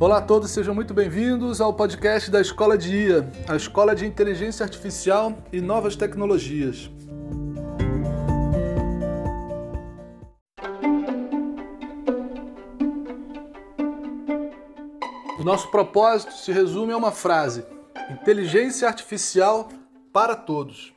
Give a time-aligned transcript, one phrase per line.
[0.00, 4.04] Olá a todos, sejam muito bem-vindos ao podcast da Escola de IA, a Escola de
[4.04, 6.90] Inteligência Artificial e Novas Tecnologias.
[15.38, 17.64] O nosso propósito se resume a uma frase:
[18.10, 19.68] inteligência artificial
[20.12, 20.93] para todos.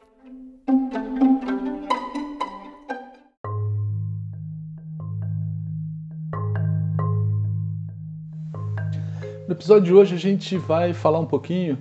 [9.47, 11.77] No episódio de hoje a gente vai falar um pouquinho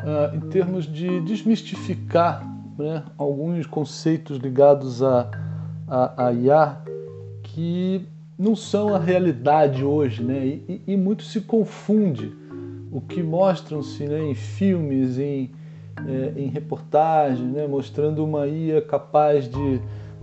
[0.00, 2.42] uh, em termos de desmistificar
[2.78, 5.30] né, alguns conceitos ligados a,
[5.86, 6.78] a, a IA
[7.42, 10.46] que não são a realidade hoje, né?
[10.46, 12.34] E, e muito se confunde
[12.90, 15.50] o que mostram-se né, em filmes, em,
[16.08, 19.82] é, em reportagens, né, mostrando uma IA capaz de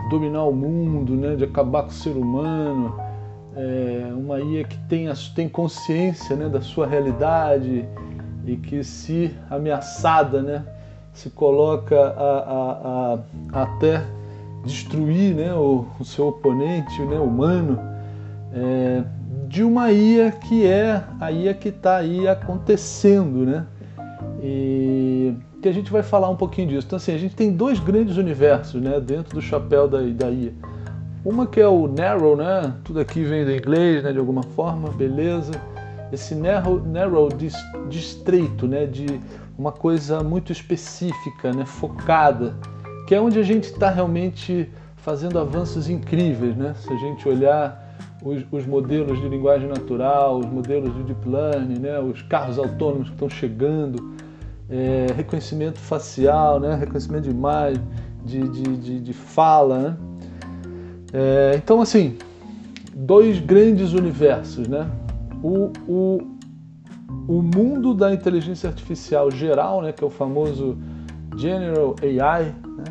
[0.10, 3.09] dominar o mundo, né, de acabar com o ser humano
[3.56, 7.86] é, uma IA que tem, tem consciência né, da sua realidade
[8.46, 10.64] e que se ameaçada né,
[11.14, 13.20] se coloca a, a,
[13.54, 14.04] a até
[14.64, 17.80] destruir né, o, o, seu oponente né, humano
[18.54, 19.04] é,
[19.48, 23.66] de uma IA que é a IA que está aí acontecendo, né?
[24.44, 26.86] E que a gente vai falar um pouquinho disso.
[26.86, 30.54] Então assim, a gente tem dois grandes universos, né, dentro do chapéu da, da IA.
[31.24, 32.74] Uma que é o narrow, né?
[32.84, 34.14] Tudo aqui vem do inglês, né?
[34.14, 35.52] De alguma forma, beleza.
[36.14, 37.50] Esse narrow, narrow de,
[37.90, 38.86] de estreito, né?
[38.86, 39.20] De
[39.58, 41.66] uma coisa muito específica, né?
[41.66, 42.56] Focada,
[43.06, 46.74] que é onde a gente está realmente fazendo avanços incríveis, né?
[46.80, 51.80] Se a gente olhar os, os, modelos de linguagem natural, os modelos de deep learning,
[51.80, 52.00] né?
[52.00, 54.16] Os carros autônomos que estão chegando,
[54.70, 56.76] é, reconhecimento facial, né?
[56.76, 57.84] Reconhecimento de imagem,
[58.24, 59.98] de, de, de, de fala, né?
[61.14, 62.18] É, então, assim,
[62.94, 64.90] dois grandes universos, né?
[65.42, 66.38] O, o,
[67.28, 70.78] o mundo da inteligência artificial geral, né, que é o famoso
[71.38, 72.84] General AI, né,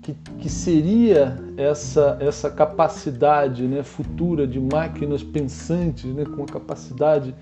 [0.00, 7.34] que, que seria essa, essa capacidade né, futura de máquinas pensantes, né, com a capacidade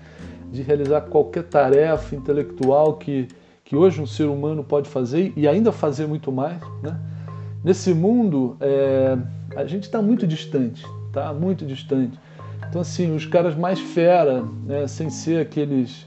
[0.51, 3.27] de realizar qualquer tarefa intelectual que,
[3.63, 6.59] que hoje um ser humano pode fazer e ainda fazer muito mais.
[6.81, 6.99] Né?
[7.63, 9.17] Nesse mundo, é,
[9.55, 11.33] a gente está muito distante, tá?
[11.33, 12.19] Muito distante.
[12.67, 16.05] Então, assim, os caras mais fera, né, sem ser aqueles,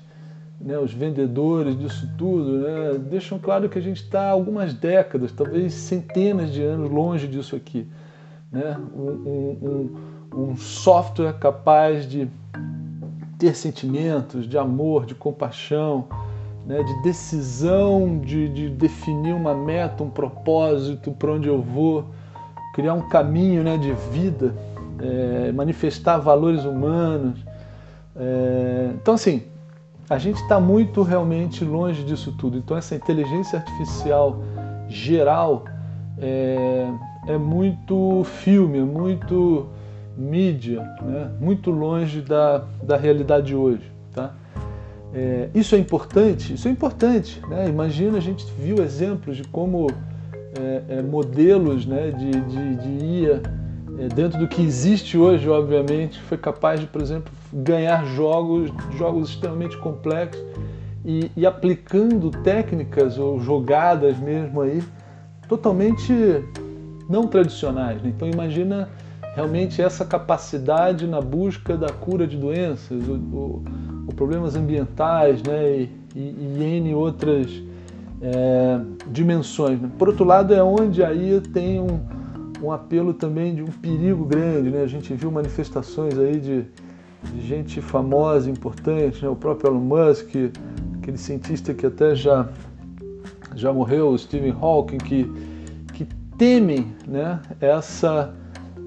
[0.61, 5.73] né, os vendedores disso tudo, né, deixam claro que a gente está algumas décadas, talvez
[5.73, 7.87] centenas de anos longe disso aqui.
[8.51, 8.77] Né?
[8.95, 9.91] Um,
[10.33, 12.29] um, um software capaz de
[13.39, 16.07] ter sentimentos de amor, de compaixão,
[16.65, 22.05] né, de decisão, de, de definir uma meta, um propósito, para onde eu vou
[22.73, 24.55] criar um caminho né, de vida,
[24.99, 27.39] é, manifestar valores humanos.
[28.17, 29.43] É, então, assim,
[30.09, 32.59] a gente está muito realmente longe disso tudo.
[32.59, 34.43] Então, essa inteligência artificial
[34.89, 35.65] geral
[36.19, 36.89] é,
[37.27, 39.69] é muito filme, é muito
[40.17, 41.31] mídia, né?
[41.41, 43.91] muito longe da, da realidade hoje.
[44.13, 44.35] Tá?
[45.15, 46.55] É, isso é importante?
[46.55, 47.41] Isso é importante.
[47.49, 47.69] Né?
[47.69, 49.89] Imagina, a gente viu exemplos de como
[50.59, 53.43] é, é, modelos né, de, de, de IA
[53.99, 59.31] é, dentro do que existe hoje, obviamente, foi capaz de, por exemplo, ganhar jogos, jogos
[59.31, 60.43] extremamente complexos
[61.05, 64.83] e, e aplicando técnicas ou jogadas mesmo aí
[65.49, 66.13] totalmente
[67.09, 68.03] não tradicionais.
[68.03, 68.13] Né?
[68.15, 68.89] Então imagina
[69.35, 73.65] realmente essa capacidade na busca da cura de doenças, o, o,
[74.09, 75.77] o problemas ambientais, né?
[75.77, 77.51] E, e, e N outras
[78.23, 79.81] é, dimensões.
[79.81, 79.91] Né?
[79.99, 82.01] Por outro lado, é onde aí tem um,
[82.63, 84.71] um apelo também de um perigo grande.
[84.71, 84.83] Né?
[84.83, 86.65] A gente viu manifestações aí de,
[87.35, 89.29] de gente famosa, importante, né?
[89.29, 90.31] o próprio Elon Musk,
[90.99, 92.49] aquele cientista que até já,
[93.57, 95.25] já morreu, o Stephen Hawking, que,
[95.93, 96.07] que
[96.39, 97.41] temem né?
[97.61, 98.33] essa,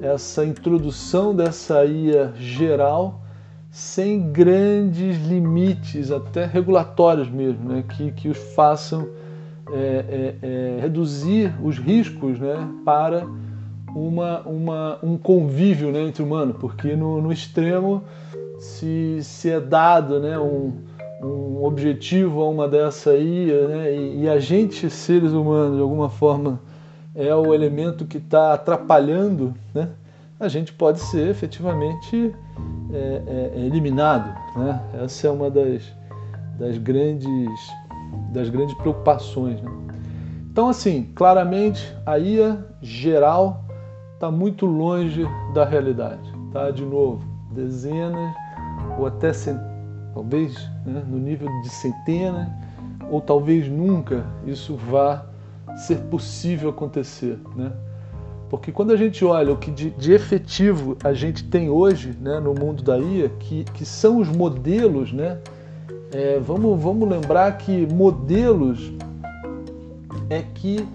[0.02, 3.22] essa introdução dessa IA geral
[3.70, 7.84] sem grandes limites, até regulatórios mesmo, né?
[7.90, 9.06] que, que os façam
[9.72, 13.28] é, é, é, reduzir os riscos né, para
[13.96, 18.04] uma, uma, um convívio né, entre humanos, porque no, no extremo,
[18.60, 20.74] se, se é dado né, um,
[21.22, 26.10] um objetivo a uma dessa aí, né, e, e, a gente, seres humanos, de alguma
[26.10, 26.60] forma,
[27.16, 29.90] é o elemento que está atrapalhando, né,
[30.40, 32.36] a gente pode ser efetivamente
[32.94, 34.36] é, é, eliminado.
[34.56, 34.82] Né?
[35.02, 35.82] Essa é uma das,
[36.60, 37.60] das grandes
[38.32, 39.62] das grandes preocupações.
[39.62, 39.72] Né?
[40.52, 43.66] Então, assim, claramente a IA geral
[44.14, 46.34] está muito longe da realidade.
[46.52, 46.72] Tá?
[46.72, 48.34] De novo, dezenas
[48.98, 49.32] ou até
[50.14, 52.48] talvez né, no nível de centenas,
[53.12, 55.26] ou talvez nunca isso vá
[55.76, 57.38] ser possível acontecer.
[57.56, 57.72] Né?
[58.50, 62.40] Porque quando a gente olha o que de, de efetivo a gente tem hoje né,
[62.40, 65.40] no mundo da IA, que, que são os modelos, né?
[66.18, 68.90] É, vamos, vamos lembrar que modelos
[70.30, 70.88] é que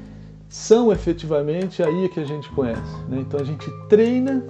[0.49, 2.97] são efetivamente a IA que a gente conhece.
[3.07, 3.19] Né?
[3.21, 4.43] Então a gente treina,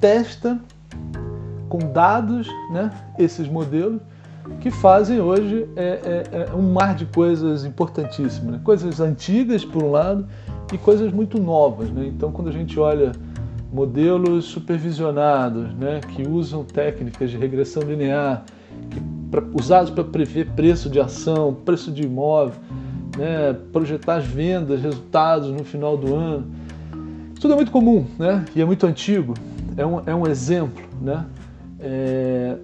[0.00, 0.60] testa
[1.68, 4.00] com dados né, esses modelos
[4.60, 8.52] que fazem hoje é, é, é um mar de coisas importantíssimas.
[8.52, 8.60] Né?
[8.62, 10.24] Coisas antigas, por um lado,
[10.72, 11.90] e coisas muito novas.
[11.90, 12.06] Né?
[12.06, 13.10] Então, quando a gente olha
[13.72, 18.44] modelos supervisionados, né, que usam técnicas de regressão linear,
[18.88, 19.00] que,
[19.30, 22.54] pra, usados para prever preço de ação, preço de imóvel,
[23.16, 26.46] né, projetar as vendas, resultados no final do ano.
[27.40, 29.34] Tudo é muito comum né, e é muito antigo.
[29.76, 30.82] É um, é um exemplo.
[31.00, 31.24] Né?
[31.80, 32.56] É,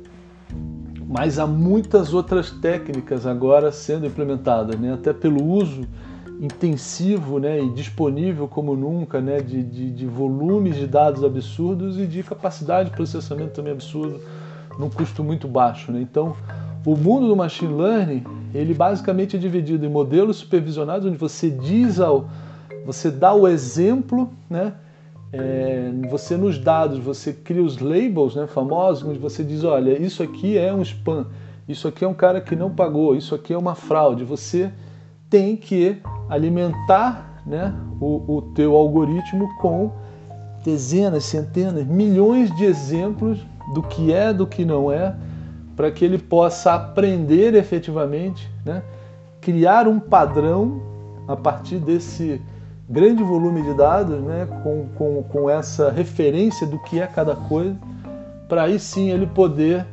[1.06, 4.94] mas há muitas outras técnicas agora sendo implementadas, né?
[4.94, 5.82] até pelo uso
[6.40, 12.06] intensivo né, e disponível como nunca né, de, de, de, volumes de dados absurdos e
[12.06, 14.20] de capacidade de processamento também absurdo
[14.78, 15.92] num custo muito baixo.
[15.92, 16.00] Né?
[16.00, 16.36] Então,
[16.84, 18.24] o mundo do machine learning
[18.54, 22.28] ele basicamente é dividido em modelos supervisionados onde você diz ao
[22.84, 24.74] você dá o exemplo, né?
[25.32, 30.22] É, você nos dados você cria os labels, né, famosos, onde você diz, olha, isso
[30.22, 31.26] aqui é um spam,
[31.66, 34.24] isso aqui é um cara que não pagou, isso aqui é uma fraude.
[34.24, 34.70] Você
[35.30, 39.92] tem que alimentar né, o, o teu algoritmo com
[40.64, 43.38] dezenas, centenas, milhões de exemplos
[43.74, 45.14] do que é, do que não é,
[45.76, 48.82] para que ele possa aprender efetivamente, né,
[49.40, 50.80] criar um padrão
[51.26, 52.40] a partir desse
[52.88, 57.76] grande volume de dados, né, com, com, com essa referência do que é cada coisa,
[58.48, 59.86] para aí sim ele poder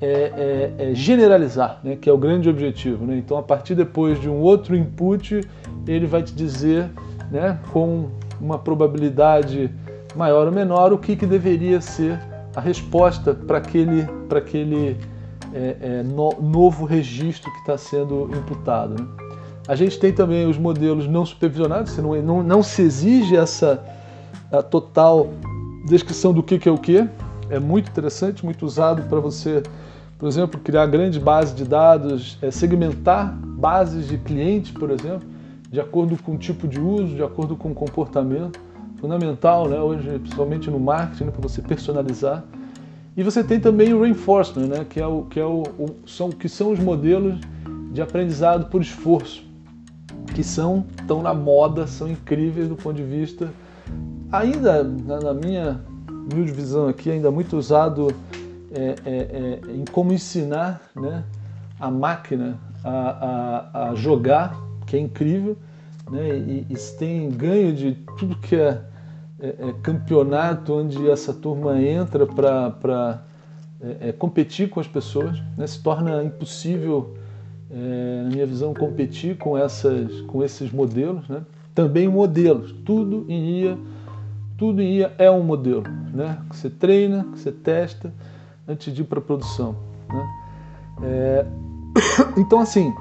[0.00, 3.06] é, é, é generalizar, né, que é o grande objetivo.
[3.06, 3.16] Né?
[3.16, 5.40] Então, a partir depois de um outro input,
[5.86, 6.90] ele vai te dizer,
[7.30, 8.08] né, com
[8.40, 9.70] uma probabilidade
[10.14, 12.18] maior ou menor, o que, que deveria ser
[12.54, 14.96] a resposta para aquele, pra aquele
[15.52, 18.94] é, é, no, novo registro que está sendo imputado.
[19.00, 19.08] Né?
[19.68, 23.82] A gente tem também os modelos não supervisionados, não, não, não se exige essa
[24.70, 25.30] total
[25.86, 27.06] descrição do que, que é o que.
[27.48, 29.62] É muito interessante, muito usado para você,
[30.18, 35.28] por exemplo, criar grande base de dados, é, segmentar bases de clientes, por exemplo,
[35.70, 38.58] de acordo com o tipo de uso, de acordo com o comportamento.
[39.02, 42.42] Fundamental, né, hoje, principalmente no marketing, né, para você personalizar.
[43.14, 46.30] E você tem também o reinforcement, né, que, é o, que, é o, o, são,
[46.30, 47.38] que são os modelos
[47.92, 49.52] de aprendizado por esforço
[50.32, 53.50] que são tão na moda, são incríveis do ponto de vista,
[54.30, 58.08] ainda na minha humilde visão aqui, ainda muito usado
[58.72, 61.24] é, é, é, em como ensinar né,
[61.78, 64.56] a máquina a, a, a, jogar,
[64.86, 65.56] que é incrível,
[66.10, 68.80] né, e, e tem ganho de tudo que é,
[69.42, 73.24] é, é campeonato onde essa turma entra para
[74.00, 77.16] é, competir com as pessoas, né, se torna impossível
[77.68, 81.28] é, na minha visão, competir com, essas, com esses modelos.
[81.28, 81.42] Né?
[81.74, 83.78] Também modelos, tudo em IA,
[84.56, 85.82] tudo IA é um modelo,
[86.14, 86.38] né?
[86.48, 88.12] que você treina, que você testa
[88.68, 89.74] antes de ir para a produção.
[90.08, 90.28] Né?
[91.02, 91.46] É...
[92.38, 92.94] Então, assim,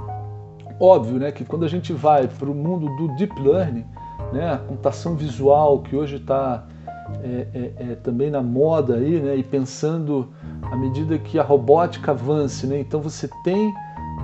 [0.80, 3.86] óbvio né, que quando a gente vai para o mundo do deep learning,
[4.32, 6.66] né, a computação visual que hoje está
[7.24, 10.30] é, é, é, também na moda aí, né, e pensando
[10.64, 13.74] à medida que a robótica avance, né, então você tem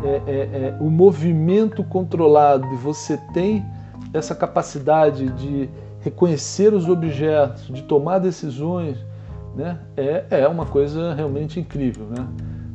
[0.04, 3.66] é, é, é, o movimento controlado e você tem
[4.14, 5.70] essa capacidade de
[6.02, 8.98] reconhecer os objetos, de tomar decisões,
[9.56, 12.06] né, é, é uma coisa realmente incrível.
[12.06, 12.28] Né?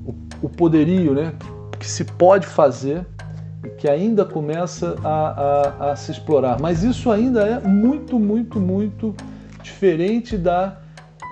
[0.04, 1.32] O, o poderio né,
[1.78, 3.06] que se pode fazer
[3.70, 6.60] que ainda começa a, a, a, se explorar.
[6.60, 9.14] Mas isso ainda é muito, muito, muito
[9.62, 10.78] diferente da,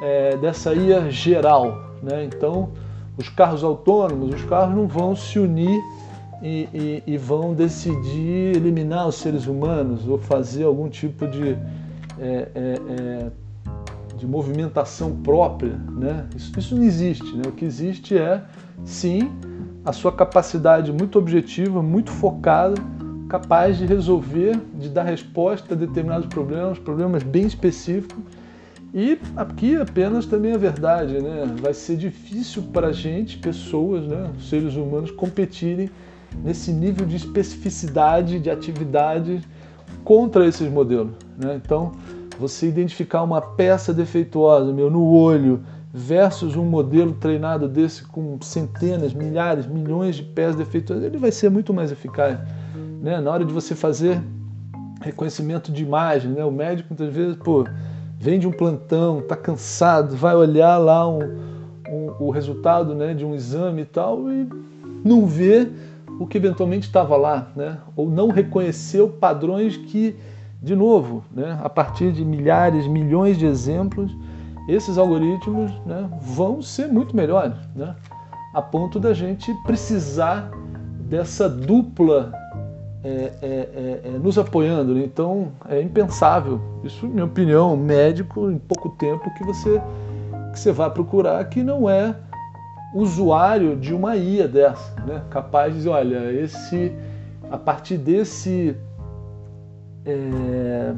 [0.02, 1.96] é, dessa IA geral.
[2.02, 2.24] Né?
[2.24, 2.70] Então,
[3.18, 5.80] os carros autônomos, os carros não vão se unir
[6.42, 11.50] e, e, e, vão decidir eliminar os seres humanos ou fazer algum tipo de,
[12.18, 13.30] é, é, é,
[14.16, 15.76] de movimentação própria.
[15.90, 16.26] Né?
[16.34, 17.36] Isso, isso não existe.
[17.36, 17.42] Né?
[17.46, 18.40] O que existe é,
[18.84, 19.30] sim,
[19.84, 22.74] a sua capacidade muito objetiva, muito focada,
[23.28, 28.18] capaz de resolver, de dar resposta a determinados problemas, problemas bem específicos
[28.92, 31.46] e aqui apenas também a verdade, né?
[31.60, 35.88] Vai ser difícil para a gente, pessoas, né, seres humanos, competirem
[36.42, 39.40] nesse nível de especificidade de atividade
[40.02, 41.12] contra esses modelos.
[41.38, 41.60] Né?
[41.64, 41.92] Então,
[42.38, 45.60] você identificar uma peça defeituosa meu, no olho
[45.92, 51.32] versus um modelo treinado desse com centenas, milhares, milhões de pés de efeito, ele vai
[51.32, 52.38] ser muito mais eficaz.
[53.02, 53.20] Né?
[53.20, 54.22] Na hora de você fazer
[55.00, 56.44] reconhecimento de imagem, né?
[56.44, 57.66] o médico muitas vezes pô,
[58.18, 61.22] vem de um plantão, está cansado, vai olhar lá um,
[61.88, 64.48] um, o resultado né, de um exame e tal e
[65.04, 65.68] não vê
[66.20, 67.78] o que eventualmente estava lá, né?
[67.96, 70.14] ou não reconheceu padrões que,
[70.62, 74.14] de novo, né, a partir de milhares, milhões de exemplos,
[74.72, 77.94] esses algoritmos né, vão ser muito melhores, né,
[78.54, 80.50] a ponto da gente precisar
[81.08, 82.32] dessa dupla
[83.02, 84.94] é, é, é, é nos apoiando.
[84.94, 85.02] Né?
[85.04, 89.80] Então é impensável, isso, minha opinião, médico, em pouco tempo que você,
[90.52, 92.14] que você vai procurar que não é
[92.94, 95.22] usuário de uma IA dessa, né?
[95.30, 96.92] capaz de dizer, olha, esse,
[97.50, 98.76] a partir desse
[100.04, 100.92] é,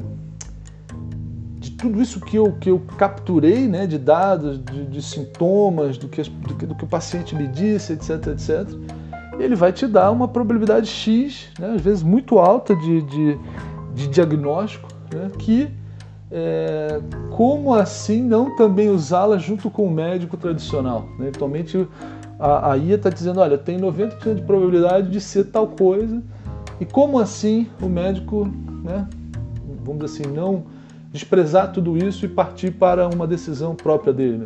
[1.83, 6.21] tudo isso que eu, que eu capturei né, de dados, de, de sintomas, do que,
[6.21, 8.69] do que, do, que, o paciente me disse, etc, etc,
[9.37, 13.37] ele vai te dar uma probabilidade X, né, às vezes muito alta de, de,
[13.93, 15.69] de diagnóstico, né, que
[16.31, 21.05] é, como assim não também usá-la junto com o médico tradicional?
[21.19, 21.31] Né?
[21.35, 21.85] Atualmente
[22.39, 26.23] a, a IA está dizendo, olha, tem 90% de probabilidade de ser tal coisa,
[26.79, 28.47] e como assim o médico,
[28.85, 29.05] né,
[29.83, 30.71] vamos dizer assim, não
[31.13, 34.39] desprezar tudo isso e partir para uma decisão própria dele?
[34.39, 34.45] Né?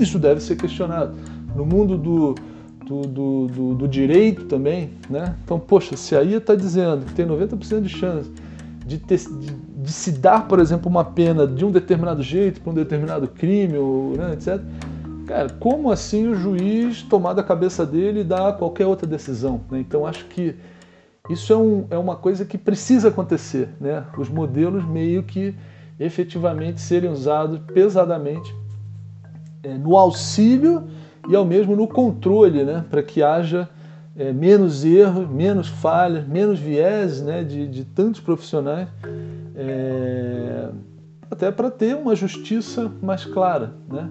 [0.00, 1.14] Isso deve ser questionado.
[1.54, 2.34] No mundo do,
[2.84, 5.36] do, do, do, do direito também, né?
[5.44, 8.30] então, poxa, se a IA está dizendo que tem 90% de chance
[8.86, 12.70] de, ter, de, de, se dar, por exemplo, uma pena de um determinado jeito para
[12.70, 14.60] um determinado crime, ou, né, etc.
[15.26, 19.60] Cara, como assim o juiz tomar da cabeça dele e dar qualquer outra decisão?
[19.70, 19.80] Né?
[19.80, 20.54] Então acho que
[21.28, 24.04] isso é, um, é uma coisa que precisa acontecer, né?
[24.16, 25.52] Os modelos meio que
[25.98, 28.54] efetivamente serem usados pesadamente
[29.62, 30.84] é, no auxílio
[31.28, 32.84] e ao mesmo no controle, né?
[32.90, 33.68] Para que haja
[34.16, 38.88] é, menos erros, menos falhas, menos viés né, de, de tantos profissionais,
[39.54, 40.68] é,
[41.30, 43.74] até para ter uma justiça mais clara.
[43.88, 44.08] Né?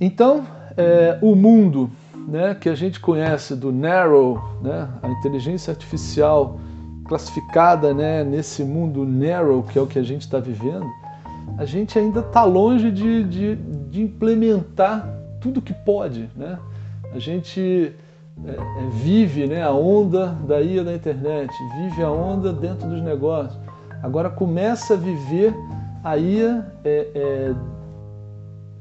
[0.00, 0.44] Então,
[0.76, 1.90] é, o mundo
[2.26, 6.58] né, que a gente conhece do narrow, né, a inteligência artificial
[7.04, 10.86] classificada né, nesse mundo narrow, que é o que a gente está vivendo,
[11.58, 15.08] a gente ainda está longe de, de, de implementar
[15.40, 16.28] tudo que pode.
[16.36, 16.58] Né?
[17.12, 17.92] A gente
[18.44, 23.02] é, é, vive né, a onda da IA da internet, vive a onda dentro dos
[23.02, 23.58] negócios.
[24.02, 25.54] Agora começa a viver
[26.02, 27.54] a IA é, é,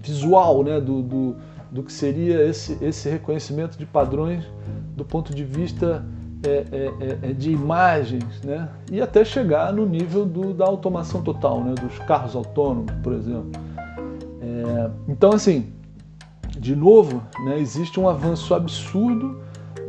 [0.02, 1.36] visual né, do, do,
[1.70, 4.44] do, que seria esse, esse reconhecimento de padrões
[4.96, 6.04] do ponto de vista
[6.44, 11.64] é, é, é de imagens, né, e até chegar no nível do, da automação total,
[11.64, 13.52] né, dos carros autônomos, por exemplo.
[15.08, 15.72] então, assim,
[16.60, 19.40] de novo, né, existe um avanço absurdo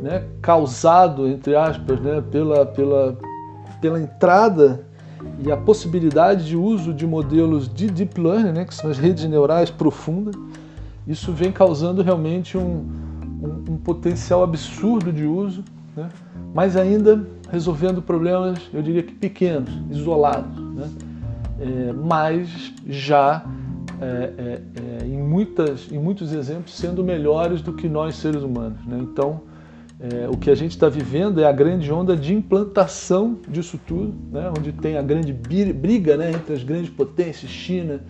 [0.01, 3.17] né, causado, entre aspas, né, pela, pela,
[3.79, 4.85] pela entrada
[5.39, 9.23] e a possibilidade de uso de modelos de deep learning, né, que são as redes
[9.25, 10.35] neurais profundas.
[11.07, 12.85] Isso vem causando realmente um,
[13.41, 15.63] um, um potencial absurdo de uso,
[15.95, 16.09] né,
[16.53, 20.89] mas ainda resolvendo problemas, eu diria que pequenos, isolados, né,
[21.59, 23.45] é, mas já
[24.01, 24.61] é, é,
[25.01, 28.85] é, em, muitas, em muitos exemplos sendo melhores do que nós seres humanos.
[28.85, 28.99] Né?
[29.01, 29.41] Então,
[29.99, 34.13] é, o que a gente está vivendo é a grande onda de implantação disso tudo,
[34.31, 34.51] né?
[34.57, 38.01] onde tem a grande briga né, entre as grandes potências, China,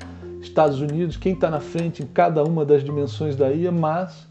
[0.42, 4.28] Estados Unidos, quem está na frente em cada uma das dimensões da IA, mas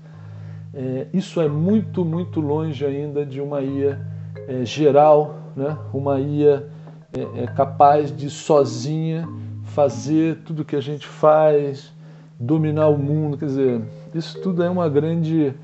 [0.75, 4.01] é, isso é muito, muito longe ainda de uma IA
[4.49, 5.77] é, geral, né?
[5.93, 6.67] uma IA
[7.13, 9.29] é, é capaz de sozinha
[9.65, 11.93] fazer tudo que a gente faz,
[12.39, 13.83] dominar o mundo, quer dizer,
[14.15, 15.55] isso tudo é uma grande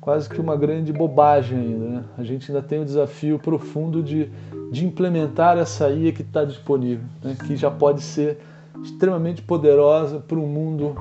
[0.00, 1.84] quase que uma grande bobagem ainda.
[1.84, 2.04] Né?
[2.16, 4.30] A gente ainda tem o desafio profundo de,
[4.70, 7.36] de implementar essa IA que está disponível, né?
[7.44, 8.38] que já pode ser
[8.84, 10.94] extremamente poderosa para um mundo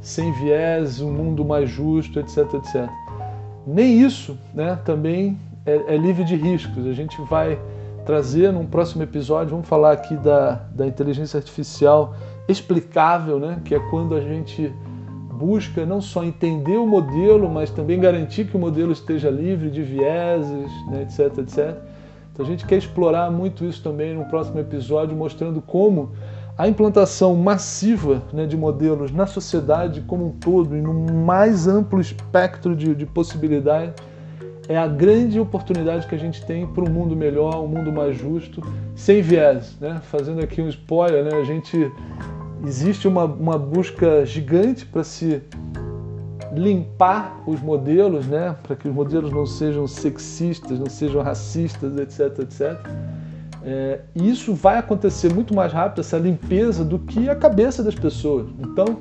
[0.00, 2.88] sem viés, um mundo mais justo, etc, etc.
[3.66, 6.86] Nem isso né, também é, é livre de riscos.
[6.86, 7.58] A gente vai
[8.04, 12.16] trazer num próximo episódio, vamos falar aqui da, da inteligência artificial
[12.48, 14.72] explicável, né, que é quando a gente
[15.32, 19.82] busca não só entender o modelo, mas também garantir que o modelo esteja livre de
[19.82, 21.76] vieses, né, etc, etc.
[22.32, 26.12] Então a gente quer explorar muito isso também no próximo episódio, mostrando como
[26.56, 32.00] a implantação massiva né, de modelos na sociedade como um todo e no mais amplo
[32.00, 33.94] espectro de, de possibilidades
[34.68, 38.16] é a grande oportunidade que a gente tem para um mundo melhor, um mundo mais
[38.16, 38.62] justo,
[38.94, 39.76] sem viés.
[39.80, 40.00] Né?
[40.04, 41.34] Fazendo aqui um spoiler, né?
[41.34, 41.90] a gente
[42.64, 45.42] existe uma, uma busca gigante para se
[46.54, 52.38] limpar os modelos, né, para que os modelos não sejam sexistas, não sejam racistas, etc,
[52.40, 52.78] etc.
[53.64, 57.94] É, e isso vai acontecer muito mais rápido, essa limpeza, do que a cabeça das
[57.94, 58.48] pessoas.
[58.58, 58.98] Então,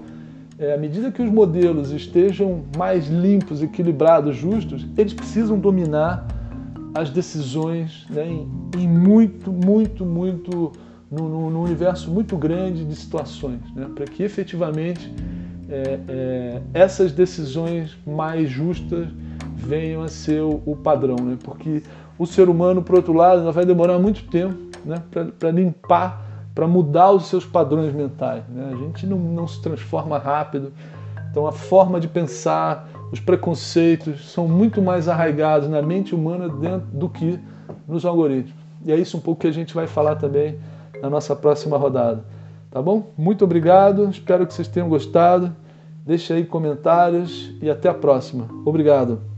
[0.59, 6.27] é, à medida que os modelos estejam mais limpos, equilibrados, justos, eles precisam dominar
[6.93, 10.71] as decisões né, em, em, muito, muito, muito,
[11.09, 15.11] num, universo muito grande de situações, né, para que efetivamente
[15.69, 19.07] é, é, essas decisões mais justas
[19.55, 21.81] venham a ser o, o padrão, né, porque
[22.21, 25.01] o ser humano, por outro lado, vai demorar muito tempo né,
[25.39, 26.23] para limpar,
[26.53, 28.43] para mudar os seus padrões mentais.
[28.47, 28.69] Né?
[28.71, 30.71] A gente não, não se transforma rápido,
[31.31, 36.85] então a forma de pensar, os preconceitos são muito mais arraigados na mente humana dentro
[36.93, 37.39] do que
[37.87, 38.53] nos algoritmos.
[38.85, 40.59] E é isso um pouco que a gente vai falar também
[41.01, 42.23] na nossa próxima rodada.
[42.69, 43.13] Tá bom?
[43.17, 45.55] Muito obrigado, espero que vocês tenham gostado.
[46.05, 48.47] Deixe aí comentários e até a próxima.
[48.63, 49.30] Obrigado.